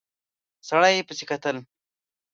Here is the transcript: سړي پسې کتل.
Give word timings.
سړي 0.67 1.05
پسې 1.07 1.23
کتل. 1.29 1.57